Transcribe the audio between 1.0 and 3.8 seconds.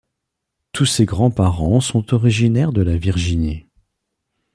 grands-parents sont originaires de la Virginie.